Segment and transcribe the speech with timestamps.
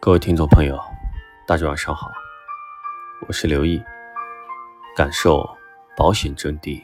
[0.00, 0.80] 各位听众朋友，
[1.48, 2.12] 大家晚上好，
[3.26, 3.82] 我是刘毅，
[4.94, 5.44] 感受
[5.96, 6.80] 保险真谛，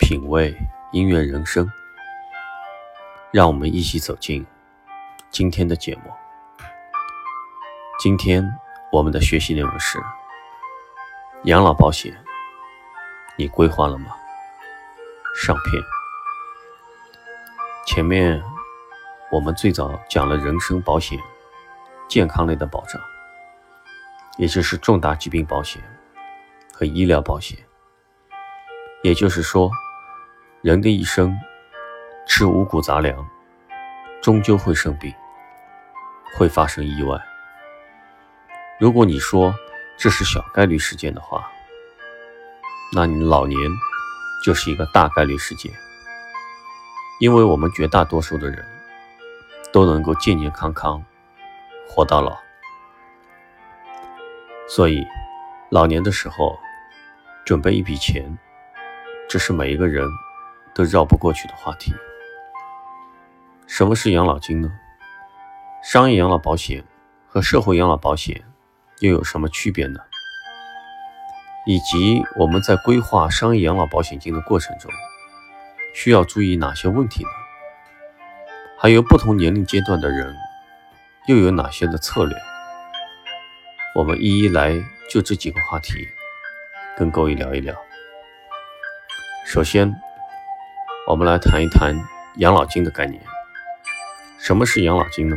[0.00, 0.52] 品味
[0.90, 1.70] 音乐人生，
[3.30, 4.44] 让我们一起走进
[5.30, 6.10] 今天的节目。
[8.00, 8.44] 今天
[8.90, 10.02] 我们的学习内容是
[11.44, 12.12] 养老保险，
[13.36, 14.06] 你规划了吗？
[15.36, 15.80] 上篇
[17.88, 18.44] 前面
[19.32, 21.18] 我们最早讲了人身保险。
[22.06, 23.00] 健康类的保障，
[24.36, 25.82] 也就是重大疾病保险
[26.70, 27.58] 和医疗保险。
[29.02, 29.70] 也就是说，
[30.60, 31.34] 人的一生
[32.26, 33.26] 吃五谷杂粮，
[34.22, 35.10] 终究会生病，
[36.36, 37.18] 会发生意外。
[38.78, 39.54] 如果你说
[39.98, 41.50] 这是小概率事件的话，
[42.94, 43.58] 那你老年
[44.44, 45.72] 就是一个大概率事件，
[47.20, 48.64] 因为我们绝大多数的人
[49.72, 51.04] 都能够健健康康。
[51.90, 52.36] 活到老，
[54.68, 55.04] 所以
[55.70, 56.56] 老年的时候
[57.46, 58.38] 准备一笔钱，
[59.26, 60.06] 这是每一个人
[60.74, 61.94] 都绕不过去的话题。
[63.66, 64.70] 什么是养老金呢？
[65.82, 66.84] 商业养老保险
[67.26, 68.44] 和社会养老保险
[69.00, 69.98] 又有什么区别呢？
[71.66, 74.92] 以及我们在规划商业养老保险金的过程中，
[76.00, 77.30] 需要注意哪些问题呢？
[78.78, 80.32] 还有不同年龄阶段的人。
[81.26, 82.38] 又有哪些的策略？
[83.96, 86.08] 我们一一来就这几个话题
[86.96, 87.74] 跟各位聊一聊。
[89.44, 89.92] 首先，
[91.08, 91.96] 我们来谈一谈
[92.36, 93.20] 养老金的概念。
[94.38, 95.36] 什么是养老金呢？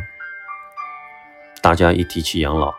[1.60, 2.76] 大家一提起养老，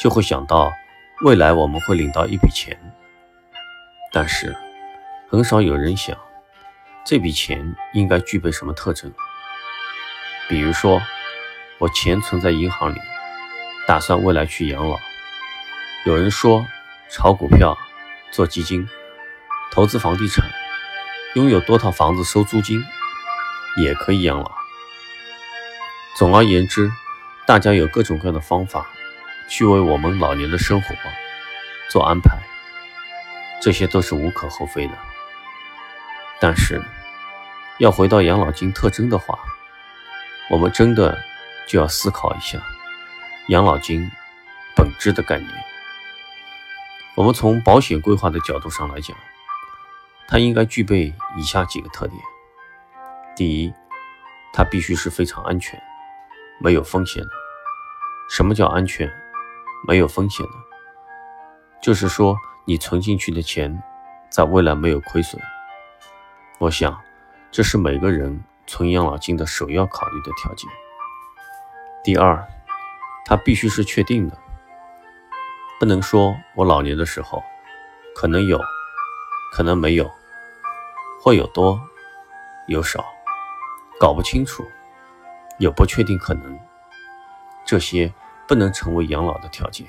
[0.00, 0.72] 就会想到
[1.20, 2.74] 未来我们会领到一笔钱，
[4.10, 4.56] 但是
[5.28, 6.16] 很少有人想
[7.08, 9.10] 这笔钱应该具备什么特征，
[10.46, 11.00] 比如说。
[11.78, 12.98] 我钱存在银行里，
[13.86, 14.98] 打算未来去养老。
[16.04, 16.66] 有人说，
[17.08, 17.78] 炒股票、
[18.32, 18.88] 做基金、
[19.70, 20.44] 投资房地产、
[21.36, 22.84] 拥有多套房子收租金，
[23.76, 24.50] 也可以养老。
[26.16, 26.90] 总而言之，
[27.46, 28.90] 大家有各种各样的方法
[29.48, 30.96] 去为我们老年的生活
[31.88, 32.36] 做安排，
[33.62, 34.94] 这些都是无可厚非的。
[36.40, 36.82] 但是，
[37.78, 39.38] 要回到养老金特征的话，
[40.50, 41.16] 我们真的。
[41.70, 42.58] 就要思考一下
[43.48, 44.10] 养老金
[44.74, 45.50] 本质的概念。
[47.14, 49.14] 我们从保险规划的角度上来讲，
[50.26, 52.18] 它应该具备以下几个特点：
[53.36, 53.74] 第一，
[54.50, 55.78] 它必须是非常安全、
[56.58, 57.28] 没有风险的。
[58.30, 59.12] 什么叫安全、
[59.86, 60.52] 没有风险呢？
[61.82, 62.34] 就是说
[62.64, 63.82] 你存进去的钱
[64.30, 65.38] 在未来没有亏损。
[66.56, 66.98] 我想，
[67.50, 70.70] 这是每个人存养老金的首要考虑的条件。
[72.04, 72.46] 第二，
[73.24, 74.38] 它必须是确定的，
[75.80, 77.42] 不能说我老年的时候
[78.14, 78.60] 可能有，
[79.52, 80.10] 可能没有，
[81.20, 81.80] 或有多，
[82.66, 83.04] 有少，
[83.98, 84.62] 搞不清楚，
[85.58, 86.58] 有不确定可能，
[87.64, 88.12] 这些
[88.46, 89.86] 不能成为养老的条件。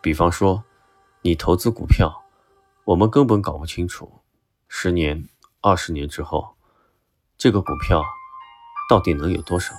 [0.00, 0.64] 比方说，
[1.20, 2.24] 你投资股票，
[2.84, 4.20] 我们根本搞不清楚，
[4.68, 5.28] 十年、
[5.60, 6.54] 二十年之后，
[7.36, 8.00] 这个股票
[8.88, 9.74] 到底能有多少。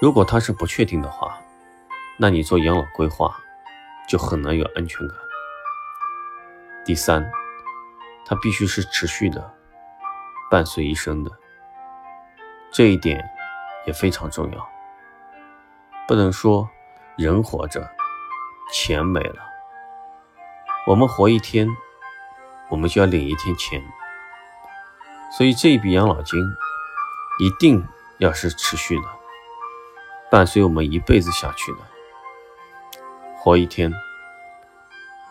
[0.00, 1.36] 如果它是不确定的话，
[2.16, 3.36] 那你做养老规划
[4.08, 5.16] 就很难有安全感。
[6.84, 7.28] 第三，
[8.24, 9.52] 它必须是持续的，
[10.48, 11.30] 伴随一生的，
[12.70, 13.28] 这一点
[13.84, 14.68] 也非常重要。
[16.06, 16.70] 不能说
[17.16, 17.84] 人活着，
[18.72, 19.42] 钱没了，
[20.86, 21.68] 我们活一天，
[22.68, 23.82] 我们就要领一天钱。
[25.30, 26.38] 所以这一笔养老金
[27.38, 27.86] 一定
[28.18, 29.02] 要是持续的。
[30.30, 31.78] 伴随我们一辈子下去的，
[33.36, 33.92] 活一天，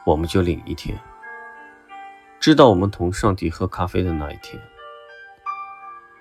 [0.05, 0.99] 我们就领一天。
[2.39, 4.61] 知道我们同上帝喝咖啡的那一天，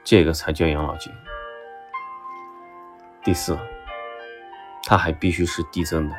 [0.05, 1.13] 这个才叫养老金。
[3.25, 3.59] 第四，
[4.85, 6.17] 它还必须是递增的，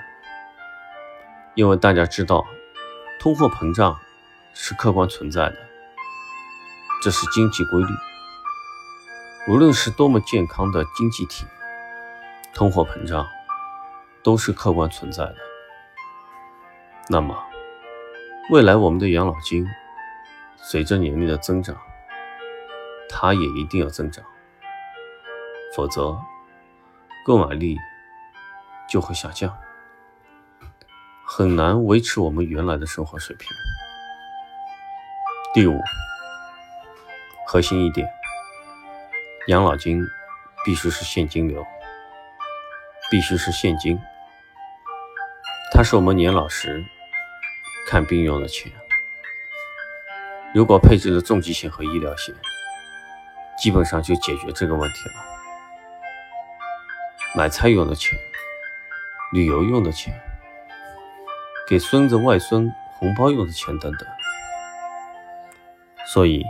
[1.56, 2.46] 因为大家知道，
[3.20, 3.98] 通货膨胀
[4.54, 5.69] 是客观存在的，
[7.02, 7.94] 这是经济规律。
[9.48, 11.46] 无论是多么健康的经济体。
[12.52, 13.26] 通货膨胀
[14.24, 15.36] 都是客观存在的。
[17.08, 17.42] 那么，
[18.50, 19.66] 未来我们的养老金
[20.58, 21.78] 随着年龄的增长，
[23.08, 24.26] 它也一定要增长，
[25.76, 26.20] 否则
[27.24, 27.78] 购买力
[28.90, 29.56] 就会下降，
[31.24, 33.48] 很难维持我们原来的生活水平。
[35.54, 35.80] 第五，
[37.52, 38.08] 核心一点，
[39.48, 40.06] 养老金
[40.64, 41.66] 必须是现金流，
[43.10, 44.00] 必须是现金，
[45.74, 46.86] 它是我们年老时
[47.88, 48.72] 看病用的钱。
[50.54, 52.36] 如果配置了重疾险和医疗险，
[53.58, 55.16] 基本上就解决这个问题了。
[57.36, 58.16] 买菜用的钱，
[59.34, 60.14] 旅游用的钱，
[61.68, 64.08] 给孙子外孙红包用的钱等等，
[66.06, 66.46] 所以。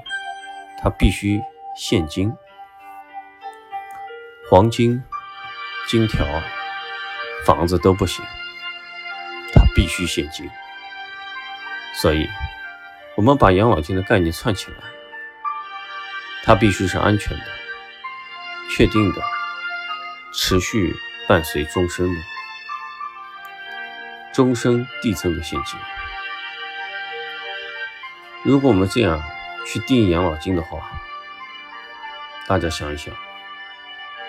[0.82, 1.42] 它必须
[1.76, 2.34] 现金，
[4.50, 5.04] 黄金、
[5.88, 6.26] 金条、
[7.46, 8.24] 房子都不行，
[9.54, 10.50] 它必须现金。
[11.96, 12.30] 所以，
[13.16, 14.78] 我们把养老金的概念串起来，
[16.46, 17.46] 它必须是安全的、
[18.70, 19.22] 确定的、
[20.34, 20.96] 持续
[21.28, 22.22] 伴随终身的、
[24.32, 25.78] 终身递增的现金。
[28.46, 29.22] 如果我们这样，
[29.66, 30.80] 去定养老金的话，
[32.48, 33.14] 大家想一想，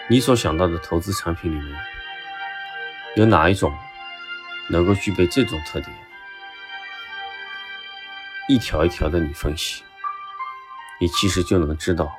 [0.08, 1.80] 你所想到的投资产品里面，
[3.16, 3.74] 有哪一种
[4.68, 5.90] 能够具备这种特点？
[8.48, 9.82] 一条一条的你分析，
[11.00, 12.12] 你其实就能知道，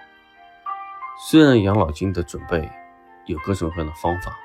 [1.30, 2.72] 虽然养老金的准备
[3.26, 4.36] 有各种各样的方法，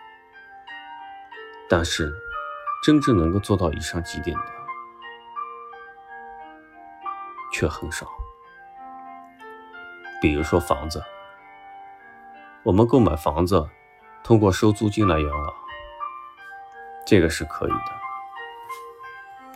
[1.68, 2.12] 但是
[2.82, 4.44] 真正能够做到以上几点的，
[7.52, 8.06] 却很少。
[10.20, 11.04] 比如说房子，
[12.62, 13.68] 我们购买房子，
[14.24, 15.54] 通过收租金来养老，
[17.06, 17.92] 这个是可以的。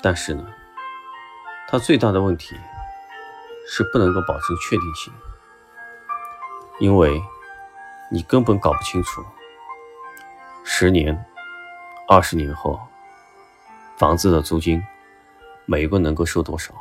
[0.03, 0.47] 但是呢，
[1.67, 2.57] 它最大的问题
[3.67, 5.13] 是不能够保证确定性，
[6.79, 7.21] 因为
[8.11, 9.25] 你根本搞不清楚
[10.63, 11.25] 十年、
[12.07, 12.79] 二十年后
[13.97, 14.83] 房子的租金
[15.65, 16.75] 每个能够收多少，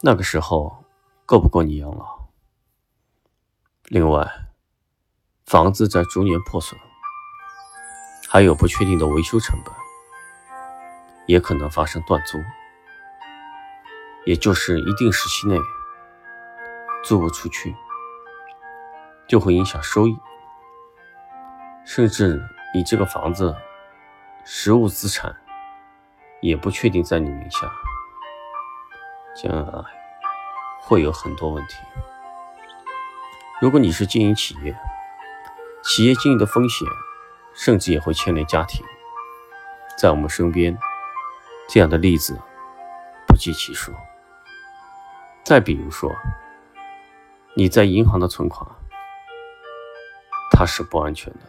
[0.00, 0.81] 那个时候。
[1.32, 2.28] 够不够你养老？
[3.84, 4.30] 另外，
[5.46, 6.78] 房子在逐年破损，
[8.28, 9.72] 还有不确定的维修成本，
[11.24, 12.36] 也可能发生断租，
[14.26, 15.58] 也就是一定时期内
[17.02, 17.74] 租不出去，
[19.26, 20.14] 就会影响收益，
[21.86, 23.56] 甚至你这个房子
[24.44, 25.34] 实物资产
[26.42, 27.72] 也不确定在你名下，
[29.34, 30.01] 将来。
[30.84, 31.76] 会有很多问题。
[33.60, 34.76] 如果你是经营企业，
[35.84, 36.86] 企业经营的风险，
[37.54, 38.84] 甚至也会牵连家庭。
[39.96, 40.76] 在我们身边，
[41.68, 42.36] 这样的例子
[43.28, 43.92] 不计其数。
[45.44, 46.10] 再比如说，
[47.54, 48.68] 你在银行的存款，
[50.50, 51.40] 它是不安全的。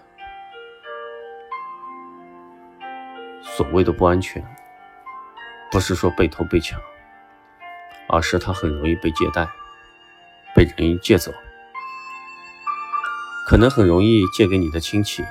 [3.42, 4.46] 所谓的不安全，
[5.72, 6.80] 不是说被偷被抢。
[8.14, 9.50] 而是它很容易被借贷，
[10.54, 11.34] 被人借走，
[13.48, 15.26] 可能很容易借给你的亲戚、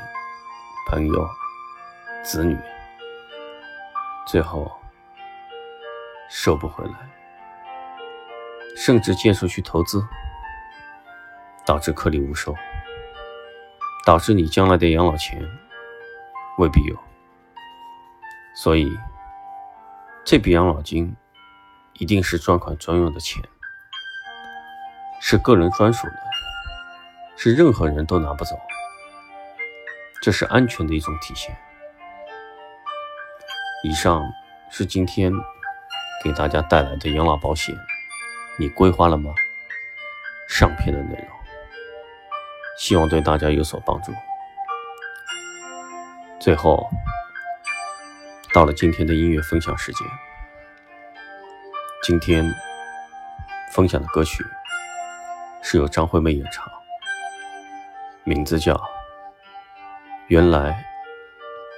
[0.88, 1.28] 朋友、
[2.24, 2.58] 子女，
[4.26, 4.68] 最后
[6.28, 6.94] 收不回来，
[8.76, 10.04] 甚至借出去投资，
[11.64, 12.52] 导致颗粒无收，
[14.04, 15.40] 导致你将来的养老钱
[16.58, 16.98] 未必有，
[18.56, 18.90] 所以
[20.24, 21.14] 这笔养老金。
[21.94, 23.42] 一定是专款专用的钱，
[25.20, 26.16] 是个人专属的，
[27.36, 28.58] 是任何人都拿不走。
[30.20, 31.56] 这是安全的一种体现。
[33.84, 34.22] 以上
[34.70, 35.32] 是今天
[36.22, 37.76] 给大家带来的养老保险，
[38.56, 39.32] 你规划了吗？
[40.48, 41.28] 上篇的内容，
[42.78, 44.12] 希望对大家有所帮助。
[46.38, 46.88] 最后，
[48.52, 50.06] 到了今天的音乐分享时间。
[52.02, 52.52] 今天
[53.70, 54.44] 分享的歌曲
[55.62, 56.68] 是由张惠妹演唱，
[58.24, 58.74] 名字叫
[60.26, 60.84] 《原来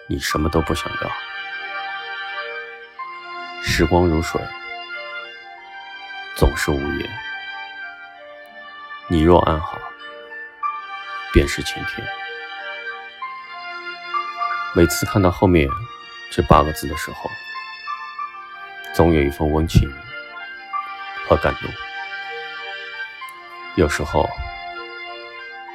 [0.08, 0.98] 你什么都不想要》。
[3.62, 4.40] 时光如水，
[6.36, 7.10] 总是无言。
[9.08, 9.78] 你若安好，
[11.34, 12.08] 便是晴天。
[14.74, 15.68] 每次看到后面
[16.30, 17.30] 这八个字的时候，
[18.94, 19.94] 总有一份温情。
[21.26, 21.70] 和感动，
[23.76, 24.28] 有时候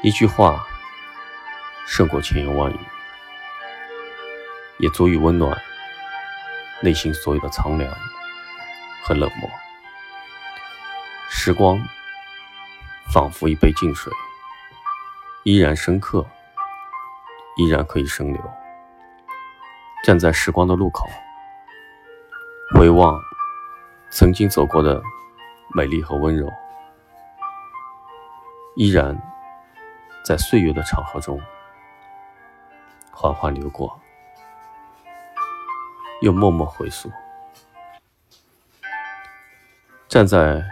[0.04, 0.66] 一句话
[1.88, 2.80] 胜过千言万语，
[4.78, 5.60] 也足以温暖
[6.82, 7.92] 内心所有的苍凉
[9.04, 9.50] 和冷漠。
[11.30, 11.80] 时光
[13.12, 14.14] 仿佛一杯净水，
[15.44, 16.24] 依然深刻，
[17.58, 18.54] 依然可以生流。
[20.04, 21.06] 站在时光的路口，
[22.76, 23.20] 回望
[24.12, 25.02] 曾经走过的。
[25.72, 26.52] 美丽和温柔，
[28.76, 29.16] 依然
[30.26, 31.40] 在岁月的长河中
[33.12, 34.00] 缓缓流过，
[36.22, 37.12] 又默默回溯。
[40.08, 40.64] 站在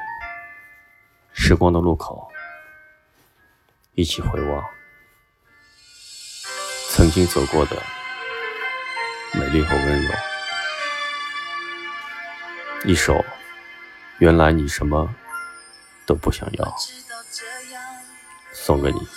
[1.32, 2.28] 时光的路口，
[3.94, 4.66] 一起回望
[6.90, 7.78] 曾经走过的
[9.34, 10.12] 美丽和温柔。
[12.86, 13.24] 一首，
[14.20, 15.08] 原来你什么
[16.06, 16.76] 都不想要，
[18.52, 19.08] 送给你。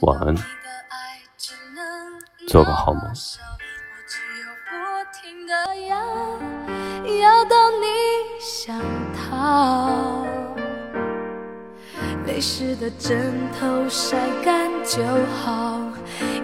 [0.00, 0.36] 晚安，
[2.48, 3.12] 做个好梦。
[7.20, 7.86] 要到你
[8.40, 8.78] 想
[9.14, 10.24] 逃，
[12.26, 15.02] 泪湿的枕头晒干就
[15.36, 15.93] 好。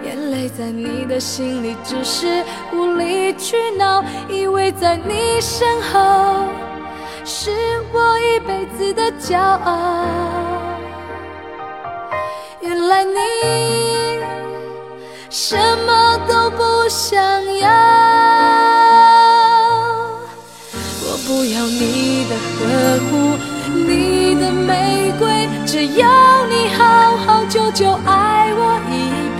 [0.03, 2.43] 眼泪在你的心里只是
[2.73, 6.45] 无理取闹，以为在你身后
[7.23, 7.51] 是
[7.93, 10.05] 我一辈子的骄傲。
[12.61, 13.19] 原来你
[15.29, 17.21] 什么都不想
[17.57, 17.69] 要。
[21.03, 22.59] 我不要你的呵
[23.09, 23.37] 护，
[23.87, 29.30] 你的玫瑰，只要你好好久久爱我一。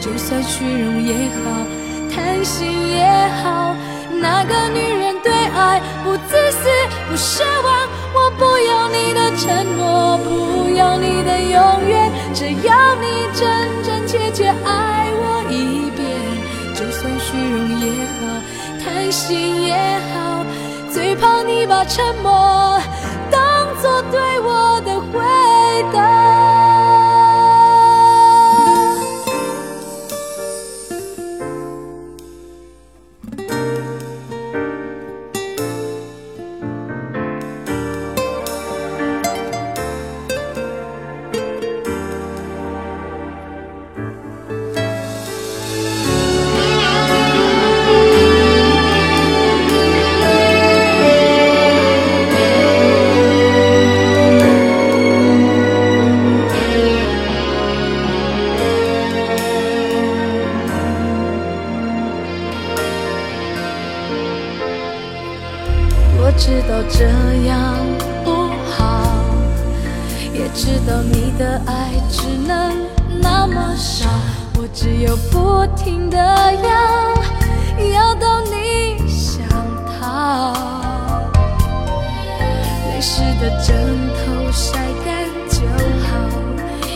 [0.00, 1.66] 就算虚荣也好，
[2.14, 3.04] 贪心也
[3.42, 3.74] 好，
[4.20, 6.68] 那个女人对爱不自私
[7.08, 7.88] 不奢望。
[8.14, 16.06] 我不要你的承诺，不要你的永远，只要你真真切切爱我一遍。
[16.74, 17.86] 就算虚荣也
[18.18, 18.20] 好，
[18.82, 19.74] 贪心也
[20.14, 20.44] 好。
[20.90, 22.80] 最怕你把沉默
[75.00, 76.70] 又不停的摇，
[77.92, 79.46] 摇到你想
[79.86, 80.52] 逃，
[82.88, 83.76] 泪湿的枕
[84.10, 84.72] 头晒
[85.04, 85.60] 干就
[86.02, 86.08] 好，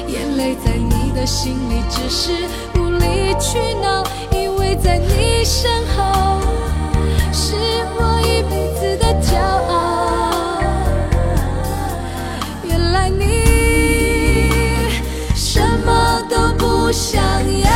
[0.09, 2.32] 眼泪在你的心里只是
[2.75, 6.40] 无理取闹，依偎在你身后。
[7.32, 7.54] 是
[7.94, 9.38] 我一辈子的骄
[9.71, 10.61] 傲，
[12.64, 13.25] 原来你
[15.37, 17.23] 什么都不想
[17.61, 17.71] 要。